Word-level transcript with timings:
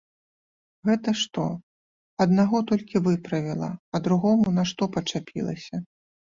Гэта 0.87 1.09
што, 1.23 1.43
аднаго 2.25 2.57
толькі 2.71 3.03
выправіла, 3.09 3.69
а 3.93 4.03
другому 4.09 4.55
нашто 4.57 4.83
пачапілася. 4.97 5.85